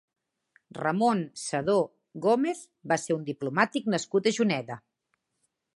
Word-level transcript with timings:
Ramón 0.81 1.21
Sedó 1.41 1.75
Gómez 2.25 2.63
va 2.93 2.99
ser 3.05 3.17
un 3.19 3.29
diplomàtic 3.31 3.95
nascut 3.97 4.31
a 4.33 4.37
Juneda. 4.41 4.83